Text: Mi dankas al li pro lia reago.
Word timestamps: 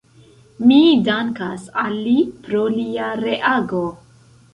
Mi 0.69 0.77
dankas 1.07 1.67
al 1.81 1.93
li 2.05 2.15
pro 2.47 2.63
lia 2.79 3.11
reago. 3.21 3.83